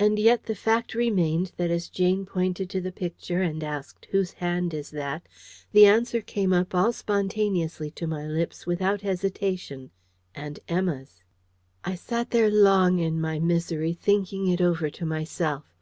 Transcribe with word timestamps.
And 0.00 0.18
yet, 0.18 0.46
the 0.46 0.56
fact 0.56 0.96
remained 0.96 1.52
that 1.58 1.70
as 1.70 1.88
Jane 1.88 2.26
pointed 2.26 2.68
to 2.70 2.80
the 2.80 2.90
Picture 2.90 3.40
and 3.40 3.62
asked, 3.62 4.08
"Whose 4.10 4.32
hand 4.42 4.74
is 4.74 4.90
that?" 4.90 5.28
the 5.70 5.86
answer 5.86 6.20
came 6.20 6.52
up 6.52 6.74
all 6.74 6.92
spontaneously 6.92 7.88
to 7.92 8.08
my 8.08 8.26
lips, 8.26 8.66
without 8.66 9.02
hesitation, 9.02 9.92
"Aunt 10.34 10.58
Emma's!" 10.66 11.22
I 11.84 11.94
sat 11.94 12.30
there 12.32 12.50
long 12.50 12.98
in 12.98 13.20
my 13.20 13.38
misery, 13.38 13.92
thinking 13.92 14.48
it 14.48 14.60
over 14.60 14.90
to 14.90 15.06
myself. 15.06 15.72